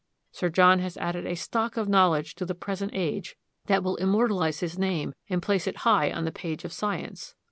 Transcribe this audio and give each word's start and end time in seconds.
Sir 0.31 0.49
John 0.49 0.79
has 0.79 0.97
added 0.97 1.27
a 1.27 1.35
stock 1.35 1.77
of 1.77 1.87
knowledge 1.87 2.33
to 2.33 2.43
the 2.43 2.55
present 2.55 2.91
age 2.95 3.37
that 3.67 3.83
will 3.83 3.97
immortalize 3.97 4.59
his 4.59 4.79
name 4.79 5.13
and 5.29 5.43
place 5.43 5.67
it 5.67 5.77
high 5.85 6.11
on 6.11 6.25
the 6.25 6.31
page 6.31 6.65
of 6.65 6.73
science." 6.73 7.35